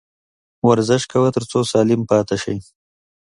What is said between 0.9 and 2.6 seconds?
کوه، تر څو سالم پاته سې